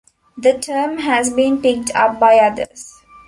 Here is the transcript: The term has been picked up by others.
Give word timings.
The 0.35 0.57
term 0.57 0.97
has 0.97 1.31
been 1.31 1.61
picked 1.61 1.91
up 1.95 2.19
by 2.19 2.37
others. 2.39 2.91